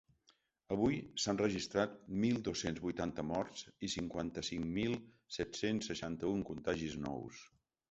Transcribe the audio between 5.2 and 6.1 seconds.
set-cents